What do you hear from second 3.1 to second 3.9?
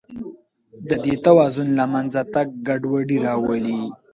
راولي.